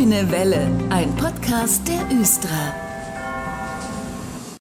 [0.00, 2.48] Grüne Welle, ein Podcast der Östra.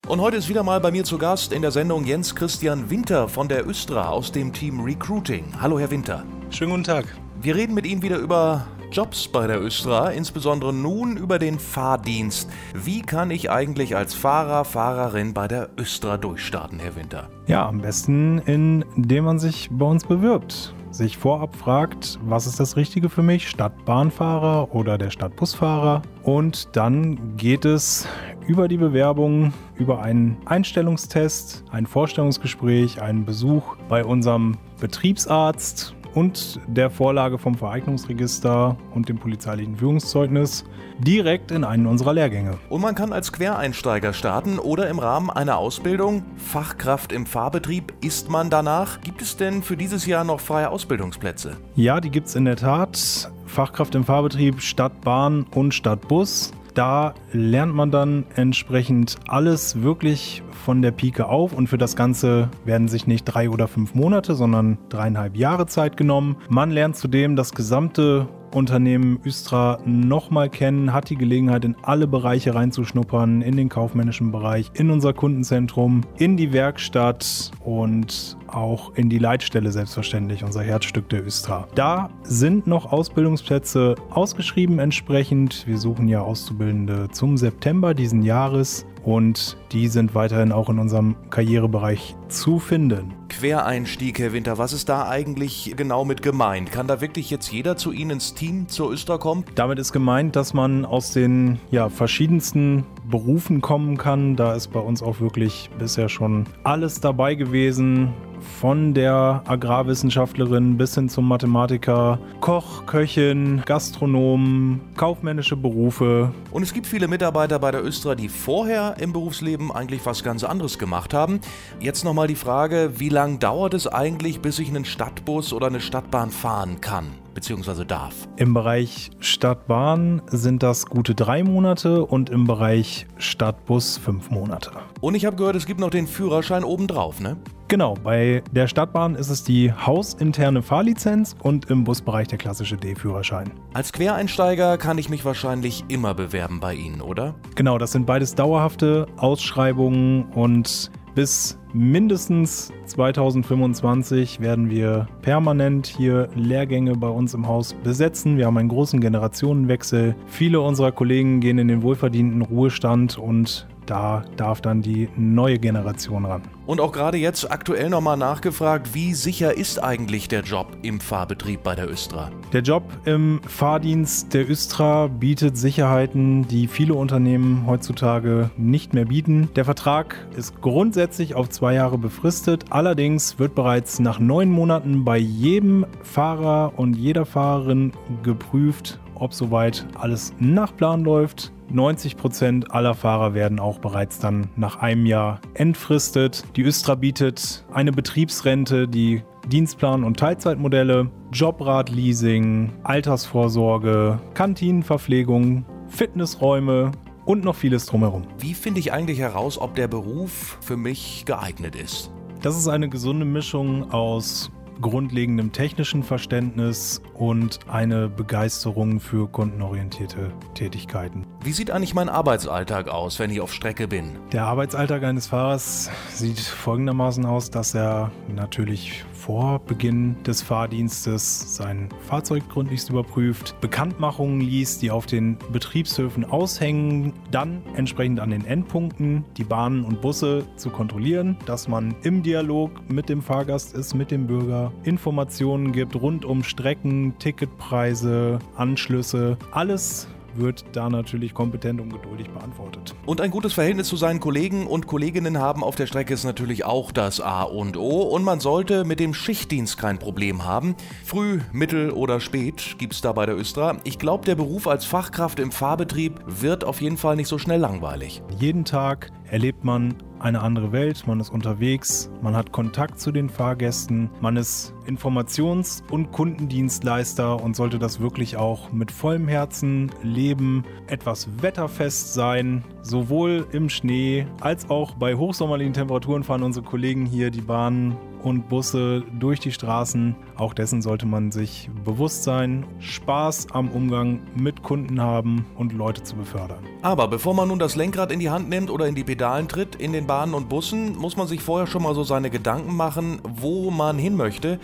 [0.05, 3.29] Und heute ist wieder mal bei mir zu Gast in der Sendung Jens Christian Winter
[3.29, 5.45] von der Östra aus dem Team Recruiting.
[5.61, 6.25] Hallo, Herr Winter.
[6.49, 7.05] Schönen guten Tag.
[7.41, 12.49] Wir reden mit Ihnen wieder über Jobs bei der Östra, insbesondere nun über den Fahrdienst.
[12.73, 17.29] Wie kann ich eigentlich als Fahrer, Fahrerin bei der Östra durchstarten, Herr Winter?
[17.47, 20.73] Ja, am besten, indem man sich bei uns bewirbt.
[20.91, 26.01] Sich vorab fragt, was ist das Richtige für mich, Stadtbahnfahrer oder der Stadtbusfahrer?
[26.23, 28.07] Und dann geht es
[28.47, 36.89] über die Bewerbung, über einen Einstellungstest, ein Vorstellungsgespräch, einen Besuch bei unserem Betriebsarzt und der
[36.89, 40.65] Vorlage vom Vereignungsregister und dem polizeilichen Führungszeugnis
[40.99, 42.57] direkt in einen unserer Lehrgänge.
[42.67, 46.25] Und man kann als Quereinsteiger starten oder im Rahmen einer Ausbildung.
[46.35, 48.99] Fachkraft im Fahrbetrieb ist man danach.
[48.99, 51.55] Gibt es denn für dieses Jahr noch freie Ausbildungsplätze?
[51.75, 53.31] Ja, die gibt es in der Tat.
[53.45, 56.51] Fachkraft im Fahrbetrieb, Stadtbahn und Stadtbus.
[56.79, 62.47] Da lernt man dann entsprechend alles wirklich von der Pike auf und für das Ganze
[62.63, 66.37] werden sich nicht drei oder fünf Monate, sondern dreieinhalb Jahre Zeit genommen.
[66.47, 72.55] Man lernt zudem das gesamte Unternehmen Östra nochmal kennen, hat die Gelegenheit, in alle Bereiche
[72.55, 79.19] reinzuschnuppern, in den kaufmännischen Bereich, in unser Kundenzentrum, in die Werkstatt und auch in die
[79.19, 81.67] Leitstelle selbstverständlich, unser Herzstück der Östra.
[81.75, 85.65] Da sind noch Ausbildungsplätze ausgeschrieben entsprechend.
[85.67, 91.15] Wir suchen ja Auszubildende zum September diesen Jahres und die sind weiterhin auch in unserem
[91.29, 93.13] Karrierebereich zu finden.
[93.29, 96.71] Quereinstieg, Herr Winter, was ist da eigentlich genau mit gemeint?
[96.71, 99.45] Kann da wirklich jetzt jeder zu Ihnen ins Team zur Öster kommen?
[99.55, 104.35] Damit ist gemeint, dass man aus den ja, verschiedensten Berufen kommen kann.
[104.35, 108.13] Da ist bei uns auch wirklich bisher schon alles dabei gewesen
[108.59, 116.31] von der Agrarwissenschaftlerin bis hin zum Mathematiker, Koch, Köchin, Gastronom, kaufmännische Berufe.
[116.51, 120.43] Und es gibt viele Mitarbeiter bei der Östra, die vorher im Berufsleben eigentlich was ganz
[120.43, 121.39] anderes gemacht haben.
[121.79, 125.81] Jetzt nochmal die Frage, wie lange dauert es eigentlich, bis ich einen Stadtbus oder eine
[125.81, 127.07] Stadtbahn fahren kann?
[127.39, 127.85] Bzw.
[127.85, 128.27] darf?
[128.35, 134.71] Im Bereich Stadtbahn sind das gute drei Monate und im Bereich Stadtbus fünf Monate.
[135.01, 137.37] Und ich habe gehört, es gibt noch den Führerschein obendrauf, ne?
[137.69, 143.51] Genau, bei der Stadtbahn ist es die hausinterne Fahrlizenz und im Busbereich der klassische D-Führerschein.
[143.73, 147.35] Als Quereinsteiger kann ich mich wahrscheinlich immer bewerben bei Ihnen, oder?
[147.53, 156.93] Genau, das sind beides dauerhafte Ausschreibungen und bis mindestens 2025 werden wir permanent hier Lehrgänge
[156.93, 158.37] bei uns im Haus besetzen.
[158.37, 160.15] Wir haben einen großen Generationenwechsel.
[160.27, 166.25] Viele unserer Kollegen gehen in den wohlverdienten Ruhestand und da darf dann die neue Generation
[166.25, 166.41] ran.
[166.69, 171.63] Und auch gerade jetzt aktuell nochmal nachgefragt, wie sicher ist eigentlich der Job im Fahrbetrieb
[171.63, 172.29] bei der Östra?
[172.53, 179.49] Der Job im Fahrdienst der Östra bietet Sicherheiten, die viele Unternehmen heutzutage nicht mehr bieten.
[179.55, 182.65] Der Vertrag ist grundsätzlich auf zwei Jahre befristet.
[182.69, 189.85] Allerdings wird bereits nach neun Monaten bei jedem Fahrer und jeder Fahrerin geprüft, ob soweit
[189.95, 191.51] alles nach Plan läuft.
[191.71, 196.43] 90 Prozent aller Fahrer werden auch bereits dann nach einem Jahr entfristet.
[196.55, 206.91] Die Östra bietet eine Betriebsrente, die Dienstplan- und Teilzeitmodelle, Jobrat-Leasing, Altersvorsorge, Kantinenverpflegung, Fitnessräume
[207.25, 208.23] und noch vieles drumherum.
[208.39, 212.11] Wie finde ich eigentlich heraus, ob der Beruf für mich geeignet ist?
[212.41, 214.49] Das ist eine gesunde Mischung aus
[214.81, 221.25] grundlegendem technischen Verständnis und eine Begeisterung für kundenorientierte Tätigkeiten.
[221.43, 224.11] Wie sieht eigentlich mein Arbeitsalltag aus, wenn ich auf Strecke bin?
[224.31, 231.89] Der Arbeitsalltag eines Fahrers sieht folgendermaßen aus, dass er natürlich vor Beginn des Fahrdienstes sein
[232.07, 239.25] Fahrzeug gründlichst überprüft, Bekanntmachungen liest, die auf den Betriebshöfen aushängen, dann entsprechend an den Endpunkten
[239.37, 244.09] die Bahnen und Busse zu kontrollieren, dass man im Dialog mit dem Fahrgast ist, mit
[244.09, 250.07] dem Bürger, Informationen gibt rund um Strecken, Ticketpreise, Anschlüsse, alles
[250.39, 252.95] wird da natürlich kompetent und geduldig beantwortet.
[253.05, 256.65] Und ein gutes Verhältnis zu seinen Kollegen und Kolleginnen haben auf der Strecke ist natürlich
[256.65, 258.01] auch das A und O.
[258.01, 260.75] Und man sollte mit dem Schichtdienst kein Problem haben.
[261.03, 263.77] Früh, mittel oder spät gibt es da bei der Östra.
[263.83, 267.59] Ich glaube, der Beruf als Fachkraft im Fahrbetrieb wird auf jeden Fall nicht so schnell
[267.59, 268.21] langweilig.
[268.39, 273.29] Jeden Tag erlebt man eine andere Welt, man ist unterwegs, man hat Kontakt zu den
[273.29, 280.63] Fahrgästen, man ist Informations- und Kundendienstleister und sollte das wirklich auch mit vollem Herzen leben,
[280.87, 287.31] etwas wetterfest sein sowohl im Schnee als auch bei hochsommerlichen Temperaturen fahren unsere Kollegen hier
[287.31, 290.15] die Bahnen und Busse durch die Straßen.
[290.37, 292.65] Auch dessen sollte man sich bewusst sein.
[292.79, 296.63] Spaß am Umgang mit Kunden haben und Leute zu befördern.
[296.81, 299.75] Aber bevor man nun das Lenkrad in die Hand nimmt oder in die Pedalen tritt
[299.75, 303.19] in den Bahnen und Bussen, muss man sich vorher schon mal so seine Gedanken machen,
[303.23, 304.59] wo man hin möchte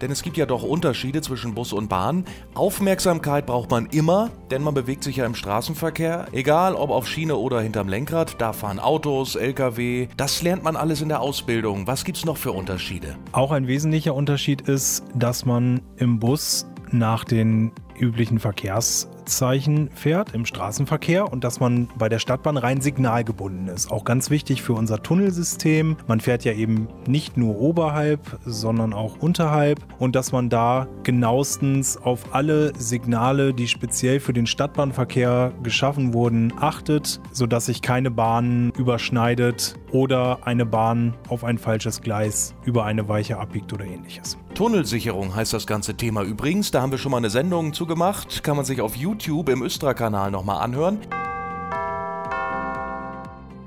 [0.00, 2.24] denn es gibt ja doch Unterschiede zwischen Bus und Bahn.
[2.54, 7.36] Aufmerksamkeit braucht man immer, denn man bewegt sich ja im Straßenverkehr, egal ob auf Schiene
[7.36, 11.86] oder hinterm Lenkrad, da fahren Autos, Lkw, das lernt man alles in der Ausbildung.
[11.86, 13.16] Was gibt's noch für Unterschiede?
[13.32, 20.34] Auch ein wesentlicher Unterschied ist, dass man im Bus nach den üblichen Verkehrs Zeichen fährt
[20.34, 23.90] im Straßenverkehr und dass man bei der Stadtbahn rein signalgebunden ist.
[23.92, 25.96] Auch ganz wichtig für unser Tunnelsystem.
[26.06, 31.96] Man fährt ja eben nicht nur oberhalb, sondern auch unterhalb und dass man da genauestens
[31.96, 38.72] auf alle Signale, die speziell für den Stadtbahnverkehr geschaffen wurden, achtet, sodass sich keine Bahn
[38.76, 44.38] überschneidet oder eine Bahn auf ein falsches Gleis über eine Weiche abbiegt oder ähnliches.
[44.58, 46.72] Tunnelsicherung heißt das ganze Thema übrigens.
[46.72, 48.42] Da haben wir schon mal eine Sendung zugemacht.
[48.42, 50.98] Kann man sich auf YouTube im Östra-Kanal nochmal anhören.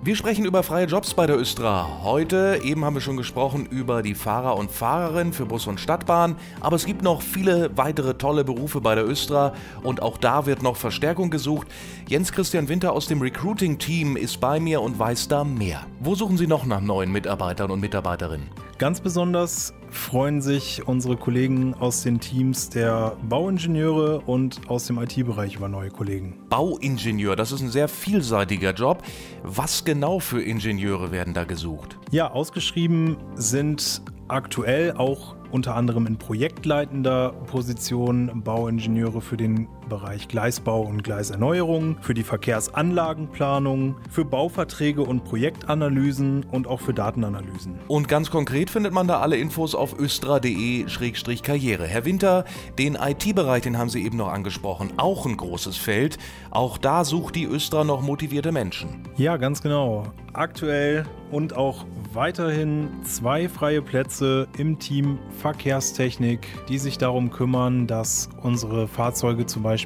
[0.04, 2.04] Wir sprechen über freie Jobs bei der Östra.
[2.04, 6.36] Heute, eben haben wir schon gesprochen über die Fahrer und Fahrerinnen für Bus und Stadtbahn,
[6.60, 9.54] aber es gibt noch viele weitere tolle Berufe bei der Östra
[9.84, 11.68] und auch da wird noch Verstärkung gesucht.
[12.10, 15.86] Jens Christian Winter aus dem Recruiting-Team ist bei mir und weiß da mehr.
[16.02, 18.50] Wo suchen Sie noch nach neuen Mitarbeitern und Mitarbeiterinnen?
[18.78, 25.58] Ganz besonders freuen sich unsere Kollegen aus den Teams der Bauingenieure und aus dem IT-Bereich
[25.58, 26.40] über neue Kollegen.
[26.50, 29.04] Bauingenieur, das ist ein sehr vielseitiger Job.
[29.44, 31.98] Was genau für Ingenieure werden da gesucht?
[32.12, 40.82] Ja, ausgeschrieben sind aktuell auch unter anderem in projektleitender Position Bauingenieure für den Bereich Gleisbau
[40.84, 47.78] und Gleiserneuerung, für die Verkehrsanlagenplanung, für Bauverträge und Projektanalysen und auch für Datenanalysen.
[47.90, 51.86] Und ganz konkret findet man da alle Infos auf östra.de-karriere.
[51.86, 52.46] Herr Winter,
[52.80, 56.18] den IT-Bereich, den haben Sie eben noch angesprochen, auch ein großes Feld.
[56.52, 59.10] Auch da sucht die Östra noch motivierte Menschen.
[59.18, 60.06] Ja, ganz genau.
[60.32, 68.30] Aktuell und auch weiterhin zwei freie Plätze im Team Verkehrstechnik, die sich darum kümmern, dass
[68.42, 69.81] unsere Fahrzeuge zum Beispiel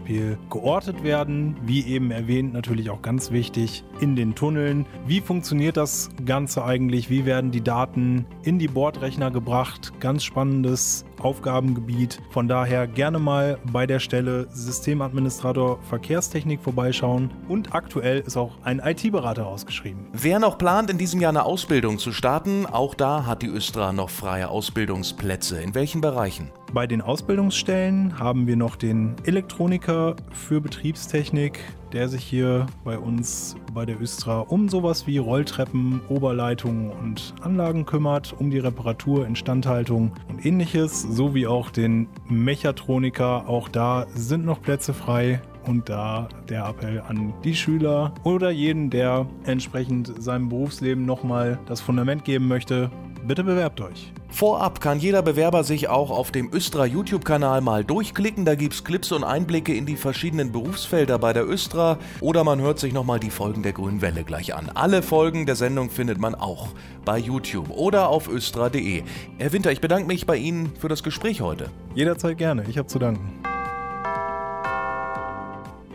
[0.49, 1.55] geortet werden.
[1.63, 4.85] Wie eben erwähnt, natürlich auch ganz wichtig in den Tunneln.
[5.05, 7.09] Wie funktioniert das Ganze eigentlich?
[7.09, 9.93] Wie werden die Daten in die Bordrechner gebracht?
[9.99, 12.21] Ganz spannendes Aufgabengebiet.
[12.29, 17.31] Von daher gerne mal bei der Stelle Systemadministrator Verkehrstechnik vorbeischauen.
[17.47, 20.07] Und aktuell ist auch ein IT-Berater ausgeschrieben.
[20.13, 23.93] Wer noch plant, in diesem Jahr eine Ausbildung zu starten, auch da hat die Östra
[23.93, 25.61] noch freie Ausbildungsplätze.
[25.61, 26.51] In welchen Bereichen?
[26.73, 31.59] Bei den Ausbildungsstellen haben wir noch den Elektroniker für Betriebstechnik,
[31.95, 37.85] der sich hier bei uns bei der Östra um sowas wie Rolltreppen, Oberleitungen und Anlagen
[37.85, 43.47] kümmert, um die Reparatur, Instandhaltung und ähnliches, sowie auch den Mechatroniker.
[43.47, 45.41] Auch da sind noch Plätze frei.
[45.65, 51.81] Und da der Appell an die Schüler oder jeden, der entsprechend seinem Berufsleben nochmal das
[51.81, 52.91] Fundament geben möchte,
[53.25, 54.11] bitte bewerbt euch.
[54.29, 58.43] Vorab kann jeder Bewerber sich auch auf dem Östra YouTube-Kanal mal durchklicken.
[58.43, 61.97] Da gibt es Clips und Einblicke in die verschiedenen Berufsfelder bei der Östra.
[62.19, 64.69] Oder man hört sich nochmal die Folgen der Grünen Welle gleich an.
[64.73, 66.69] Alle Folgen der Sendung findet man auch
[67.05, 69.03] bei YouTube oder auf östra.de.
[69.37, 71.69] Herr Winter, ich bedanke mich bei Ihnen für das Gespräch heute.
[71.93, 72.65] Jederzeit gerne.
[72.67, 73.44] Ich habe zu danken.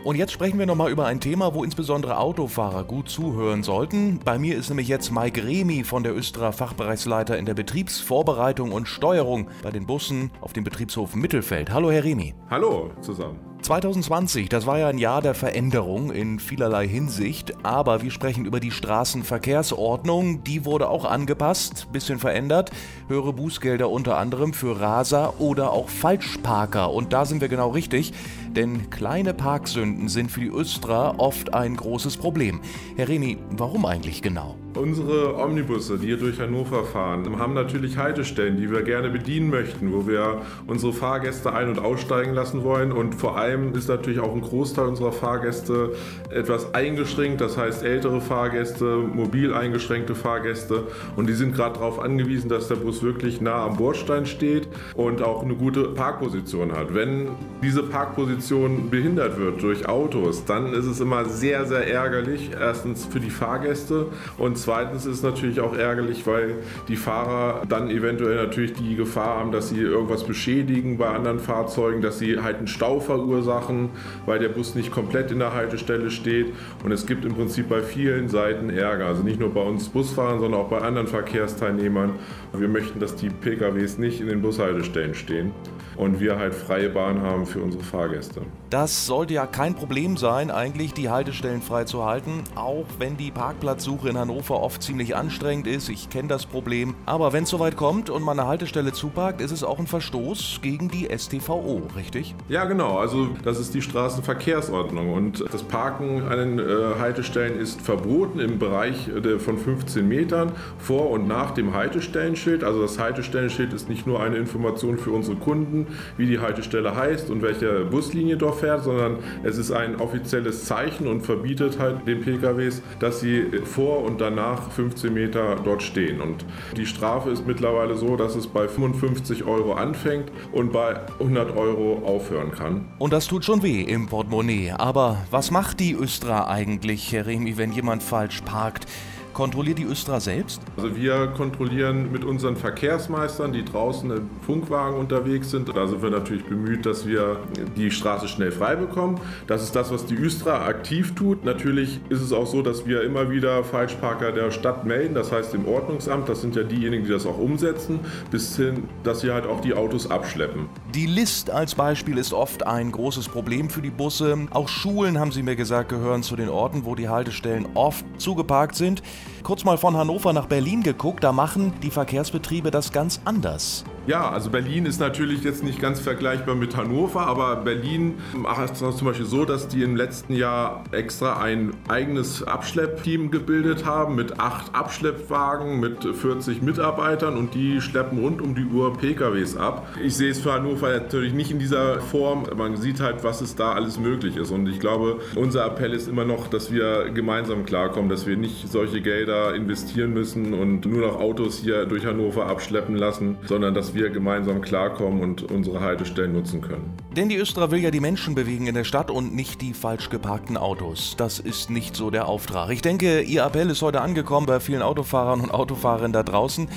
[0.03, 4.19] Und jetzt sprechen wir nochmal über ein Thema, wo insbesondere Autofahrer gut zuhören sollten.
[4.25, 8.87] Bei mir ist nämlich jetzt Mike Remi von der Östra Fachbereichsleiter in der Betriebsvorbereitung und
[8.87, 11.71] Steuerung bei den Bussen auf dem Betriebshof Mittelfeld.
[11.71, 12.33] Hallo, Herr Remi.
[12.49, 13.51] Hallo zusammen.
[13.61, 18.59] 2020, das war ja ein Jahr der Veränderung in vielerlei Hinsicht, aber wir sprechen über
[18.59, 22.71] die Straßenverkehrsordnung, die wurde auch angepasst, bisschen verändert,
[23.07, 28.13] höhere Bußgelder unter anderem für Raser oder auch Falschparker und da sind wir genau richtig,
[28.55, 32.59] denn kleine Parksünden sind für die Östra oft ein großes Problem.
[32.95, 34.55] Herr Remi, warum eigentlich genau?
[34.73, 39.91] Unsere Omnibusse, die hier durch Hannover fahren, haben natürlich Haltestellen, die wir gerne bedienen möchten,
[39.91, 42.93] wo wir unsere Fahrgäste ein- und aussteigen lassen wollen.
[42.93, 45.93] Und vor allem ist natürlich auch ein Großteil unserer Fahrgäste
[46.29, 50.87] etwas eingeschränkt, das heißt ältere Fahrgäste, mobil eingeschränkte Fahrgäste.
[51.17, 55.21] Und die sind gerade darauf angewiesen, dass der Bus wirklich nah am Bordstein steht und
[55.21, 56.93] auch eine gute Parkposition hat.
[56.93, 57.27] Wenn
[57.61, 58.40] diese Parkposition
[58.89, 62.51] behindert wird durch Autos, dann ist es immer sehr, sehr ärgerlich.
[62.59, 64.07] Erstens für die Fahrgäste
[64.37, 66.55] und zweitens ist es natürlich auch ärgerlich, weil
[66.87, 72.01] die Fahrer dann eventuell natürlich die Gefahr haben, dass sie irgendwas beschädigen bei anderen Fahrzeugen,
[72.01, 73.89] dass sie halt einen Stau verursachen,
[74.25, 76.53] weil der Bus nicht komplett in der Haltestelle steht.
[76.83, 79.07] Und es gibt im Prinzip bei vielen Seiten Ärger.
[79.07, 82.13] Also nicht nur bei uns Busfahrern, sondern auch bei anderen Verkehrsteilnehmern.
[82.53, 85.51] Wir möchten, dass die PKWs nicht in den Bushaltestellen stehen
[85.97, 88.30] und wir halt freie Bahn haben für unsere Fahrgäste.
[88.69, 94.17] Das sollte ja kein Problem sein, eigentlich die Haltestellen freizuhalten, auch wenn die Parkplatzsuche in
[94.17, 95.89] Hannover oft ziemlich anstrengend ist.
[95.89, 96.95] Ich kenne das Problem.
[97.05, 100.59] Aber wenn es soweit kommt und man eine Haltestelle zuparkt, ist es auch ein Verstoß
[100.61, 102.33] gegen die STVO, richtig?
[102.47, 102.97] Ja, genau.
[102.97, 108.57] Also das ist die Straßenverkehrsordnung und das Parken an den äh, Haltestellen ist verboten im
[108.57, 112.63] Bereich äh, von 15 Metern vor und nach dem Haltestellenschild.
[112.63, 117.29] Also das Haltestellenschild ist nicht nur eine Information für unsere Kunden, wie die Haltestelle heißt
[117.29, 122.21] und welche Buslinie dort fährt, sondern es ist ein offizielles Zeichen und verbietet halt den
[122.21, 126.21] PKWs, dass sie vor und danach 15 Meter dort stehen.
[126.21, 126.45] Und
[126.77, 132.03] die Strafe ist mittlerweile so, dass es bei 55 Euro anfängt und bei 100 Euro
[132.05, 132.85] aufhören kann.
[132.99, 134.71] Und das tut schon weh im Portemonnaie.
[134.77, 138.85] Aber was macht die Östra eigentlich, Herr Remi, wenn jemand falsch parkt?
[139.33, 140.61] Kontrolliert die Östra selbst?
[140.75, 145.69] Also wir kontrollieren mit unseren Verkehrsmeistern, die draußen im Funkwagen unterwegs sind.
[145.75, 147.37] Da sind wir natürlich bemüht, dass wir
[147.77, 149.19] die Straße schnell frei bekommen.
[149.47, 151.45] Das ist das, was die Östra aktiv tut.
[151.45, 155.53] Natürlich ist es auch so, dass wir immer wieder Falschparker der Stadt melden, das heißt
[155.55, 156.27] im Ordnungsamt.
[156.27, 157.99] Das sind ja diejenigen, die das auch umsetzen,
[158.31, 160.67] bis hin, dass sie halt auch die Autos abschleppen.
[160.93, 164.37] Die List als Beispiel ist oft ein großes Problem für die Busse.
[164.51, 168.75] Auch Schulen, haben Sie mir gesagt, gehören zu den Orten, wo die Haltestellen oft zugeparkt
[168.75, 169.01] sind.
[169.43, 173.83] Kurz mal von Hannover nach Berlin geguckt, da machen die Verkehrsbetriebe das ganz anders.
[174.07, 178.97] Ja, also Berlin ist natürlich jetzt nicht ganz vergleichbar mit Hannover, aber Berlin macht es
[178.97, 184.39] zum Beispiel so, dass die im letzten Jahr extra ein eigenes Abschleppteam gebildet haben mit
[184.39, 189.87] acht Abschleppwagen, mit 40 Mitarbeitern und die schleppen rund um die Uhr PKWs ab.
[190.03, 192.47] Ich sehe es für Hannover natürlich nicht in dieser Form.
[192.57, 194.49] Man sieht halt, was es da alles möglich ist.
[194.49, 198.67] Und ich glaube, unser Appell ist immer noch, dass wir gemeinsam klarkommen, dass wir nicht
[198.67, 203.91] solche Gelder investieren müssen und nur noch Autos hier durch Hannover abschleppen lassen, sondern dass
[203.93, 206.93] wir gemeinsam klarkommen und unsere Haltestellen nutzen können.
[207.15, 210.09] Denn die Östra will ja die Menschen bewegen in der Stadt und nicht die falsch
[210.09, 211.15] geparkten Autos.
[211.17, 212.71] Das ist nicht so der Auftrag.
[212.71, 216.67] Ich denke, Ihr Appell ist heute angekommen bei vielen Autofahrern und Autofahrerinnen da draußen.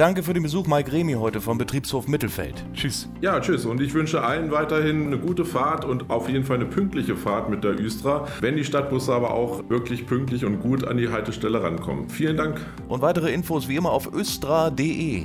[0.00, 2.64] Danke für den Besuch, Mike Remi, heute vom Betriebshof Mittelfeld.
[2.72, 3.06] Tschüss.
[3.20, 3.66] Ja, tschüss.
[3.66, 7.50] Und ich wünsche allen weiterhin eine gute Fahrt und auf jeden Fall eine pünktliche Fahrt
[7.50, 11.62] mit der Östra, wenn die Stadtbusse aber auch wirklich pünktlich und gut an die Haltestelle
[11.62, 12.08] rankommen.
[12.08, 12.60] Vielen Dank.
[12.88, 15.24] Und weitere Infos wie immer auf östra.de.